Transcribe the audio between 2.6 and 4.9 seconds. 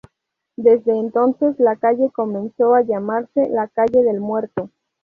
a llamarse "La Calle del Muerto".